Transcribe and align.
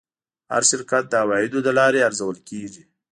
هر 0.51 0.63
شرکت 0.69 1.03
د 1.09 1.13
عوایدو 1.23 1.59
له 1.65 1.71
لارې 1.79 2.05
ارزول 2.07 2.37
کېږي. 2.49 2.83